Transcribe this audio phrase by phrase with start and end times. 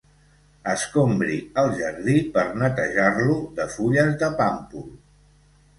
[0.71, 4.91] Escombri el jardí per netejar-lo de fulles de pàmpol.